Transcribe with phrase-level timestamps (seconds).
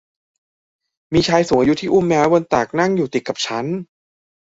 [1.13, 3.65] มีชายสูงอายุที่อุ้มแมวไว้บนตักนั่งอยู่ติดกับฉัน